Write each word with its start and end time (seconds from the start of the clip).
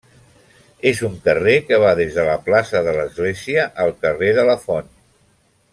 És 0.91 1.01
un 1.09 1.17
carrer 1.27 1.53
que 1.67 1.79
va 1.83 1.91
des 2.01 2.15
de 2.17 2.25
la 2.29 2.39
plaça 2.47 2.81
de 2.89 2.95
l'església 3.01 3.67
al 3.85 3.95
carrer 4.07 4.35
La 4.53 4.57
Font. 4.65 4.91